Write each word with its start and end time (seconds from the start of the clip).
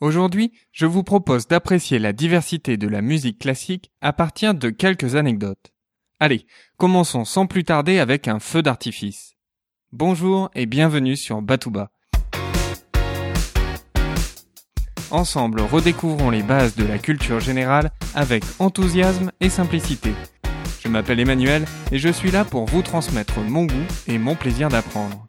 Aujourd'hui, 0.00 0.52
je 0.72 0.84
vous 0.84 1.02
propose 1.02 1.46
d'apprécier 1.46 1.98
la 1.98 2.12
diversité 2.12 2.76
de 2.76 2.86
la 2.86 3.00
musique 3.00 3.38
classique 3.38 3.90
à 4.02 4.12
partir 4.12 4.54
de 4.54 4.68
quelques 4.68 5.14
anecdotes. 5.14 5.72
Allez, 6.20 6.46
commençons 6.76 7.24
sans 7.24 7.46
plus 7.46 7.64
tarder 7.64 7.98
avec 7.98 8.28
un 8.28 8.38
feu 8.38 8.60
d'artifice. 8.60 9.36
Bonjour 9.92 10.50
et 10.54 10.66
bienvenue 10.66 11.16
sur 11.16 11.40
Batouba. 11.40 11.90
Ensemble, 15.10 15.62
redécouvrons 15.62 16.28
les 16.28 16.42
bases 16.42 16.76
de 16.76 16.84
la 16.84 16.98
culture 16.98 17.40
générale 17.40 17.90
avec 18.14 18.44
enthousiasme 18.58 19.32
et 19.40 19.48
simplicité. 19.48 20.12
Je 20.82 20.88
m'appelle 20.88 21.20
Emmanuel 21.20 21.64
et 21.90 21.98
je 21.98 22.10
suis 22.10 22.30
là 22.30 22.44
pour 22.44 22.66
vous 22.66 22.82
transmettre 22.82 23.40
mon 23.40 23.64
goût 23.64 23.86
et 24.06 24.18
mon 24.18 24.34
plaisir 24.34 24.68
d'apprendre. 24.68 25.25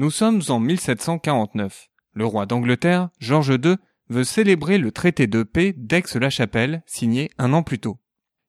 Nous 0.00 0.10
sommes 0.10 0.40
en 0.48 0.60
1749. 0.60 1.90
Le 2.14 2.24
roi 2.24 2.46
d'Angleterre, 2.46 3.10
George 3.18 3.50
II, 3.62 3.76
veut 4.08 4.24
célébrer 4.24 4.78
le 4.78 4.92
traité 4.92 5.26
de 5.26 5.42
paix 5.42 5.74
d'Aix-la-Chapelle, 5.76 6.82
signé 6.86 7.30
un 7.36 7.52
an 7.52 7.62
plus 7.62 7.80
tôt. 7.80 7.98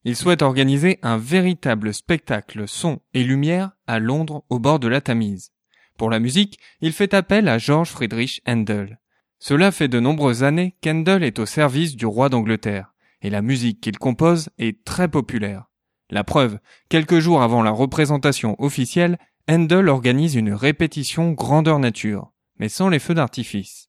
Il 0.04 0.16
souhaite 0.16 0.40
organiser 0.40 0.98
un 1.02 1.18
véritable 1.18 1.92
spectacle 1.92 2.66
son 2.66 3.00
et 3.12 3.22
lumière 3.22 3.72
à 3.86 3.98
Londres 3.98 4.46
au 4.48 4.60
bord 4.60 4.78
de 4.78 4.88
la 4.88 5.02
Tamise. 5.02 5.52
Pour 5.98 6.08
la 6.08 6.20
musique, 6.20 6.58
il 6.80 6.94
fait 6.94 7.12
appel 7.12 7.46
à 7.48 7.58
George 7.58 7.90
Friedrich 7.90 8.40
Handel. 8.48 8.98
Cela 9.38 9.72
fait 9.72 9.88
de 9.88 10.00
nombreuses 10.00 10.44
années 10.44 10.78
qu'Handel 10.82 11.22
est 11.22 11.38
au 11.38 11.44
service 11.44 11.96
du 11.96 12.06
roi 12.06 12.30
d'Angleterre, 12.30 12.94
et 13.20 13.28
la 13.28 13.42
musique 13.42 13.82
qu'il 13.82 13.98
compose 13.98 14.48
est 14.56 14.86
très 14.86 15.08
populaire. 15.08 15.66
La 16.08 16.24
preuve, 16.24 16.58
quelques 16.88 17.18
jours 17.18 17.42
avant 17.42 17.62
la 17.62 17.70
représentation 17.70 18.56
officielle, 18.58 19.18
Handel 19.48 19.88
organise 19.88 20.36
une 20.36 20.52
répétition 20.52 21.32
grandeur 21.32 21.80
nature, 21.80 22.32
mais 22.58 22.68
sans 22.68 22.88
les 22.88 23.00
feux 23.00 23.14
d'artifice. 23.14 23.88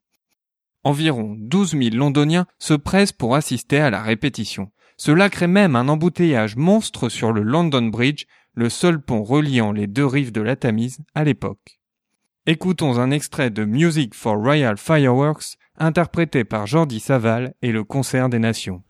Environ 0.84 1.36
12 1.38 1.78
000 1.78 1.96
londoniens 1.96 2.48
se 2.58 2.74
pressent 2.74 3.12
pour 3.12 3.36
assister 3.36 3.78
à 3.78 3.92
la 3.92 4.02
répétition. 4.02 4.72
Cela 4.98 5.30
crée 5.30 5.48
même 5.48 5.76
un 5.76 5.90
embouteillage 5.90 6.56
monstre 6.56 7.08
sur 7.08 7.32
le 7.32 7.44
London 7.44 7.84
Bridge, 7.84 8.26
le 8.56 8.70
seul 8.70 9.00
pont 9.00 9.24
reliant 9.24 9.72
les 9.72 9.88
deux 9.88 10.06
rives 10.06 10.32
de 10.32 10.42
la 10.42 10.56
Tamise 10.56 11.00
à 11.14 11.24
l'époque. 11.24 11.80
Écoutons 12.48 12.98
un 12.98 13.12
extrait 13.12 13.52
de 13.52 13.64
Music 13.64 14.16
for 14.16 14.36
Royal 14.36 14.78
Fireworks 14.78 15.58
interprété 15.78 16.44
par 16.44 16.68
Jordi 16.68 17.00
Saval 17.00 17.54
et 17.62 17.72
le 17.72 17.84
Concert 17.84 18.30
des 18.30 18.40
Nations. 18.40 18.84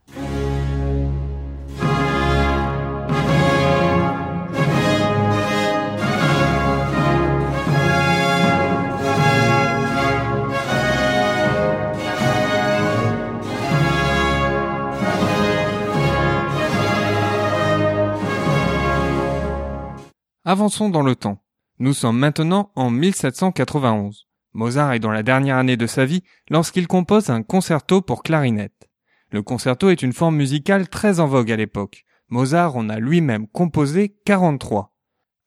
Avançons 20.53 20.89
dans 20.89 21.01
le 21.01 21.15
temps. 21.15 21.43
Nous 21.79 21.93
sommes 21.93 22.19
maintenant 22.19 22.71
en 22.75 22.91
1791. 22.91 24.27
Mozart 24.53 24.93
est 24.93 24.99
dans 24.99 25.09
la 25.09 25.23
dernière 25.23 25.57
année 25.57 25.77
de 25.77 25.87
sa 25.87 26.05
vie 26.05 26.21
lorsqu'il 26.47 26.85
compose 26.85 27.31
un 27.31 27.41
concerto 27.41 28.03
pour 28.03 28.21
clarinette. 28.21 28.87
Le 29.31 29.41
concerto 29.41 29.89
est 29.89 30.03
une 30.03 30.13
forme 30.13 30.35
musicale 30.35 30.89
très 30.89 31.19
en 31.19 31.25
vogue 31.25 31.51
à 31.51 31.55
l'époque. 31.55 32.05
Mozart 32.29 32.75
en 32.75 32.87
a 32.89 32.99
lui-même 32.99 33.47
composé 33.47 34.15
43. 34.27 34.95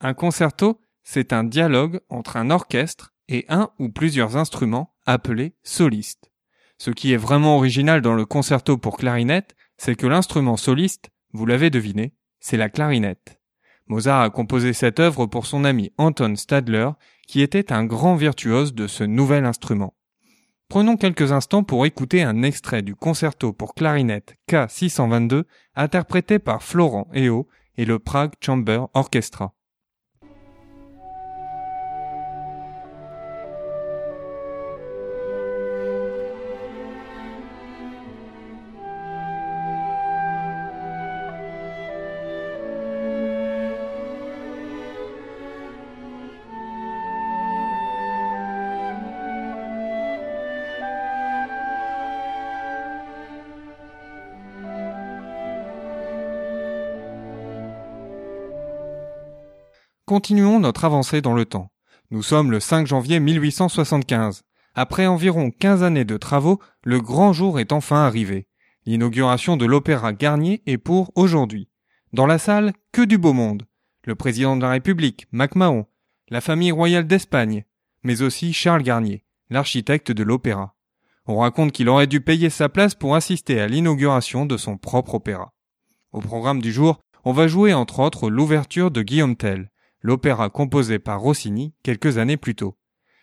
Un 0.00 0.12
concerto, 0.12 0.80
c'est 1.04 1.32
un 1.32 1.44
dialogue 1.44 2.00
entre 2.08 2.36
un 2.36 2.50
orchestre 2.50 3.14
et 3.28 3.44
un 3.48 3.70
ou 3.78 3.90
plusieurs 3.90 4.36
instruments 4.36 4.92
appelés 5.06 5.54
solistes. 5.62 6.32
Ce 6.78 6.90
qui 6.90 7.12
est 7.12 7.16
vraiment 7.16 7.54
original 7.54 8.00
dans 8.00 8.14
le 8.14 8.26
concerto 8.26 8.76
pour 8.76 8.96
clarinette, 8.96 9.54
c'est 9.76 9.94
que 9.94 10.08
l'instrument 10.08 10.56
soliste, 10.56 11.10
vous 11.32 11.46
l'avez 11.46 11.70
deviné, 11.70 12.12
c'est 12.40 12.56
la 12.56 12.68
clarinette. 12.68 13.35
Mozart 13.88 14.22
a 14.22 14.30
composé 14.30 14.72
cette 14.72 15.00
œuvre 15.00 15.26
pour 15.26 15.46
son 15.46 15.64
ami 15.64 15.92
Anton 15.96 16.34
Stadler, 16.36 16.90
qui 17.26 17.40
était 17.40 17.72
un 17.72 17.84
grand 17.84 18.16
virtuose 18.16 18.74
de 18.74 18.86
ce 18.86 19.04
nouvel 19.04 19.44
instrument. 19.44 19.94
Prenons 20.68 20.96
quelques 20.96 21.30
instants 21.30 21.62
pour 21.62 21.86
écouter 21.86 22.22
un 22.22 22.42
extrait 22.42 22.82
du 22.82 22.96
concerto 22.96 23.52
pour 23.52 23.74
clarinette 23.74 24.36
K622 24.50 25.44
interprété 25.76 26.40
par 26.40 26.62
Florent 26.64 27.08
Eo 27.14 27.46
et 27.76 27.84
le 27.84 28.00
Prague 28.00 28.32
Chamber 28.44 28.86
Orchestra. 28.94 29.54
Continuons 60.08 60.60
notre 60.60 60.84
avancée 60.84 61.20
dans 61.20 61.34
le 61.34 61.46
temps. 61.46 61.72
Nous 62.12 62.22
sommes 62.22 62.52
le 62.52 62.60
5 62.60 62.86
janvier 62.86 63.18
1875. 63.18 64.44
Après 64.76 65.08
environ 65.08 65.50
15 65.50 65.82
années 65.82 66.04
de 66.04 66.16
travaux, 66.16 66.60
le 66.84 67.00
grand 67.00 67.32
jour 67.32 67.58
est 67.58 67.72
enfin 67.72 68.04
arrivé. 68.04 68.46
L'inauguration 68.84 69.56
de 69.56 69.66
l'Opéra 69.66 70.12
Garnier 70.12 70.62
est 70.64 70.78
pour 70.78 71.10
aujourd'hui. 71.16 71.68
Dans 72.12 72.26
la 72.26 72.38
salle, 72.38 72.72
que 72.92 73.02
du 73.02 73.18
beau 73.18 73.32
monde. 73.32 73.66
Le 74.04 74.14
président 74.14 74.56
de 74.56 74.62
la 74.62 74.70
République, 74.70 75.26
MacMahon, 75.32 75.86
la 76.28 76.40
famille 76.40 76.70
royale 76.70 77.08
d'Espagne, 77.08 77.64
mais 78.04 78.22
aussi 78.22 78.52
Charles 78.52 78.84
Garnier, 78.84 79.24
l'architecte 79.50 80.12
de 80.12 80.22
l'opéra. 80.22 80.76
On 81.26 81.38
raconte 81.38 81.72
qu'il 81.72 81.88
aurait 81.88 82.06
dû 82.06 82.20
payer 82.20 82.48
sa 82.48 82.68
place 82.68 82.94
pour 82.94 83.16
assister 83.16 83.60
à 83.60 83.66
l'inauguration 83.66 84.46
de 84.46 84.56
son 84.56 84.78
propre 84.78 85.16
opéra. 85.16 85.52
Au 86.12 86.20
programme 86.20 86.62
du 86.62 86.70
jour, 86.70 87.00
on 87.24 87.32
va 87.32 87.48
jouer 87.48 87.74
entre 87.74 87.98
autres 87.98 88.30
l'ouverture 88.30 88.92
de 88.92 89.02
Guillaume 89.02 89.34
Tell, 89.34 89.68
l'opéra 90.06 90.50
composé 90.50 91.00
par 91.00 91.20
Rossini 91.20 91.74
quelques 91.82 92.16
années 92.16 92.36
plus 92.36 92.54
tôt. 92.54 92.78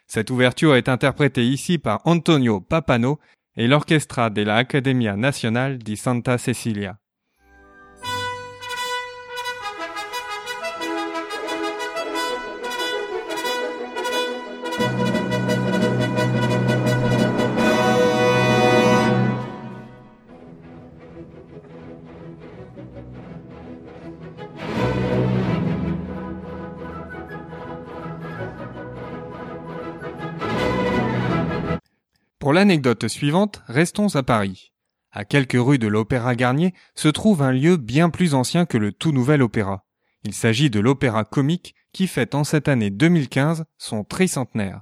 Cette 0.06 0.30
ouverture 0.30 0.76
est 0.76 0.90
interprétée 0.90 1.48
ici 1.48 1.78
par 1.78 2.02
Antonio 2.04 2.60
Papano 2.60 3.20
et 3.56 3.68
l'Orchestra 3.68 4.30
della 4.30 4.58
Accademia 4.58 5.16
Nazionale 5.16 5.78
di 5.78 5.96
Santa 5.96 6.38
Cecilia. 6.38 7.00
Pour 32.44 32.52
l'anecdote 32.52 33.08
suivante, 33.08 33.64
restons 33.68 34.18
à 34.18 34.22
Paris. 34.22 34.74
À 35.14 35.24
quelques 35.24 35.56
rues 35.58 35.80
de 35.80 35.88
l'Opéra 35.88 36.36
Garnier 36.36 36.74
se 36.94 37.08
trouve 37.08 37.42
un 37.42 37.54
lieu 37.54 37.78
bien 37.78 38.10
plus 38.10 38.34
ancien 38.34 38.66
que 38.66 38.78
le 38.78 38.92
tout 38.92 39.14
nouvel 39.14 39.42
opéra. 39.42 39.86
Il 40.26 40.34
s'agit 40.34 40.70
de 40.70 40.82
l'Opéra 40.82 41.24
Comique 41.24 41.74
qui 41.94 42.06
fête 42.06 42.36
en 42.36 42.44
cette 42.44 42.68
année 42.68 42.90
2015 42.90 43.64
son 43.78 44.04
tricentenaire. 44.04 44.82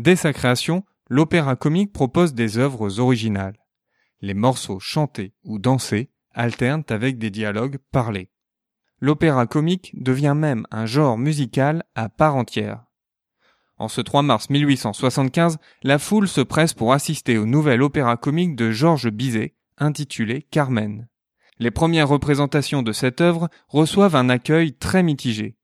Dès 0.00 0.16
sa 0.16 0.32
création, 0.32 0.82
l'Opéra 1.08 1.54
Comique 1.54 1.92
propose 1.92 2.34
des 2.34 2.58
œuvres 2.58 2.98
originales. 2.98 3.64
Les 4.20 4.34
morceaux 4.34 4.80
chantés 4.80 5.34
ou 5.44 5.60
dansés 5.60 6.10
alternent 6.32 6.82
avec 6.88 7.16
des 7.16 7.30
dialogues 7.30 7.78
parlés. 7.92 8.32
L'opéra 8.98 9.46
comique 9.46 9.92
devient 9.94 10.34
même 10.36 10.66
un 10.72 10.86
genre 10.86 11.16
musical 11.16 11.84
à 11.94 12.08
part 12.08 12.34
entière. 12.34 12.87
En 13.78 13.88
ce 13.88 14.00
3 14.00 14.22
mars 14.22 14.50
1875, 14.50 15.58
la 15.82 15.98
foule 15.98 16.26
se 16.26 16.40
presse 16.40 16.74
pour 16.74 16.92
assister 16.92 17.38
au 17.38 17.46
nouvel 17.46 17.82
opéra 17.82 18.16
comique 18.16 18.56
de 18.56 18.72
Georges 18.72 19.10
Bizet, 19.10 19.54
intitulé 19.78 20.42
Carmen. 20.50 21.06
Les 21.60 21.70
premières 21.70 22.08
représentations 22.08 22.82
de 22.82 22.92
cette 22.92 23.20
œuvre 23.20 23.48
reçoivent 23.68 24.16
un 24.16 24.28
accueil 24.28 24.72
très 24.72 25.02
mitigé. 25.02 25.56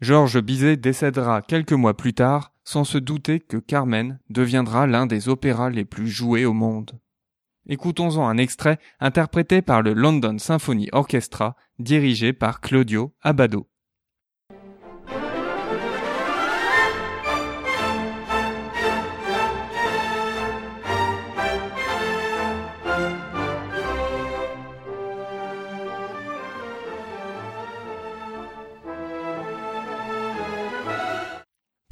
Georges 0.00 0.40
Bizet 0.40 0.76
décédera 0.76 1.40
quelques 1.40 1.72
mois 1.72 1.96
plus 1.96 2.12
tard, 2.12 2.52
sans 2.64 2.84
se 2.84 2.98
douter 2.98 3.40
que 3.40 3.56
Carmen 3.56 4.18
deviendra 4.28 4.86
l'un 4.86 5.06
des 5.06 5.28
opéras 5.28 5.70
les 5.70 5.84
plus 5.84 6.08
joués 6.08 6.44
au 6.44 6.52
monde. 6.52 6.98
Écoutons-en 7.66 8.26
un 8.26 8.36
extrait 8.36 8.78
interprété 9.00 9.62
par 9.62 9.80
le 9.80 9.94
London 9.94 10.36
Symphony 10.38 10.88
Orchestra, 10.92 11.56
dirigé 11.78 12.34
par 12.34 12.60
Claudio 12.60 13.14
Abbado. 13.22 13.66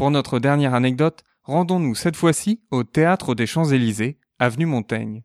Pour 0.02 0.10
notre 0.10 0.40
dernière 0.40 0.74
anecdote, 0.74 1.22
rendons-nous 1.44 1.94
cette 1.94 2.16
fois-ci 2.16 2.60
au 2.72 2.82
Théâtre 2.82 3.36
des 3.36 3.46
Champs-Élysées, 3.46 4.18
avenue 4.40 4.66
Montaigne. 4.66 5.22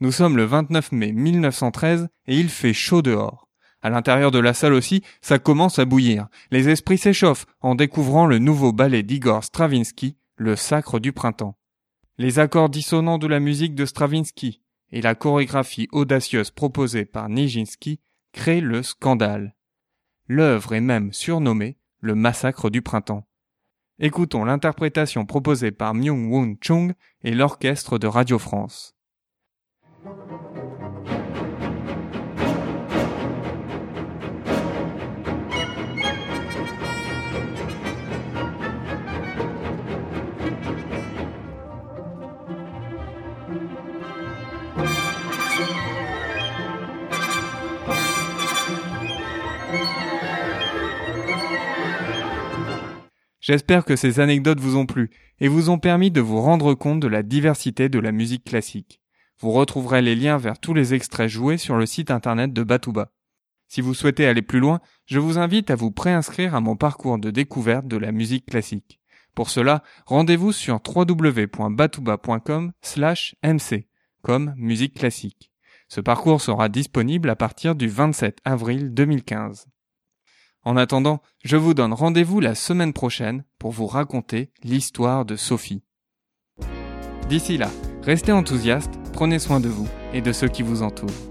Nous 0.00 0.12
sommes 0.12 0.36
le 0.36 0.44
29 0.44 0.92
mai 0.92 1.12
1913 1.12 2.06
et 2.26 2.38
il 2.38 2.50
fait 2.50 2.74
chaud 2.74 3.00
dehors. 3.00 3.48
À 3.80 3.88
l'intérieur 3.88 4.30
de 4.30 4.38
la 4.38 4.52
salle 4.52 4.74
aussi, 4.74 5.02
ça 5.22 5.38
commence 5.38 5.78
à 5.78 5.86
bouillir. 5.86 6.28
Les 6.50 6.68
esprits 6.68 6.98
s'échauffent 6.98 7.46
en 7.62 7.74
découvrant 7.74 8.26
le 8.26 8.36
nouveau 8.36 8.74
ballet 8.74 9.02
d'Igor 9.02 9.42
Stravinsky, 9.42 10.18
Le 10.36 10.54
Sacre 10.54 11.00
du 11.00 11.14
Printemps. 11.14 11.56
Les 12.18 12.38
accords 12.38 12.68
dissonants 12.68 13.16
de 13.16 13.26
la 13.26 13.40
musique 13.40 13.74
de 13.74 13.86
Stravinsky 13.86 14.60
et 14.92 15.00
la 15.00 15.14
chorégraphie 15.14 15.88
audacieuse 15.92 16.50
proposée 16.50 17.06
par 17.06 17.30
Nijinsky 17.30 18.00
créent 18.34 18.60
le 18.60 18.82
scandale. 18.82 19.56
L'œuvre 20.28 20.74
est 20.74 20.82
même 20.82 21.14
surnommée 21.14 21.78
le 22.00 22.14
massacre 22.14 22.68
du 22.68 22.82
printemps. 22.82 23.26
Écoutons 24.02 24.46
l'interprétation 24.46 25.26
proposée 25.26 25.72
par 25.72 25.92
Myung-Woon 25.92 26.56
Chung 26.62 26.94
et 27.22 27.34
l'orchestre 27.34 27.98
de 27.98 28.06
Radio 28.06 28.38
France. 28.38 28.94
J'espère 53.50 53.84
que 53.84 53.96
ces 53.96 54.20
anecdotes 54.20 54.60
vous 54.60 54.76
ont 54.76 54.86
plu 54.86 55.10
et 55.40 55.48
vous 55.48 55.70
ont 55.70 55.78
permis 55.80 56.12
de 56.12 56.20
vous 56.20 56.40
rendre 56.40 56.72
compte 56.74 57.00
de 57.00 57.08
la 57.08 57.24
diversité 57.24 57.88
de 57.88 57.98
la 57.98 58.12
musique 58.12 58.44
classique. 58.44 59.00
Vous 59.40 59.50
retrouverez 59.50 60.02
les 60.02 60.14
liens 60.14 60.36
vers 60.36 60.60
tous 60.60 60.72
les 60.72 60.94
extraits 60.94 61.28
joués 61.28 61.56
sur 61.58 61.74
le 61.74 61.84
site 61.84 62.12
internet 62.12 62.52
de 62.52 62.62
Batouba. 62.62 63.10
Si 63.66 63.80
vous 63.80 63.92
souhaitez 63.92 64.28
aller 64.28 64.42
plus 64.42 64.60
loin, 64.60 64.78
je 65.06 65.18
vous 65.18 65.36
invite 65.36 65.72
à 65.72 65.74
vous 65.74 65.90
préinscrire 65.90 66.54
à 66.54 66.60
mon 66.60 66.76
parcours 66.76 67.18
de 67.18 67.32
découverte 67.32 67.88
de 67.88 67.96
la 67.96 68.12
musique 68.12 68.46
classique. 68.46 69.00
Pour 69.34 69.50
cela, 69.50 69.82
rendez-vous 70.06 70.52
sur 70.52 70.78
www.batouba.com 70.86 72.70
mc, 73.42 73.88
comme 74.22 74.54
musique 74.58 74.94
classique. 74.94 75.50
Ce 75.88 76.00
parcours 76.00 76.40
sera 76.40 76.68
disponible 76.68 77.28
à 77.28 77.34
partir 77.34 77.74
du 77.74 77.88
27 77.88 78.38
avril 78.44 78.94
2015. 78.94 79.66
En 80.62 80.76
attendant, 80.76 81.20
je 81.42 81.56
vous 81.56 81.72
donne 81.72 81.94
rendez-vous 81.94 82.40
la 82.40 82.54
semaine 82.54 82.92
prochaine 82.92 83.44
pour 83.58 83.70
vous 83.72 83.86
raconter 83.86 84.50
l'histoire 84.62 85.24
de 85.24 85.36
Sophie. 85.36 85.82
D'ici 87.28 87.56
là, 87.56 87.70
restez 88.02 88.32
enthousiastes, 88.32 88.98
prenez 89.12 89.38
soin 89.38 89.60
de 89.60 89.68
vous 89.68 89.88
et 90.12 90.20
de 90.20 90.32
ceux 90.32 90.48
qui 90.48 90.62
vous 90.62 90.82
entourent. 90.82 91.29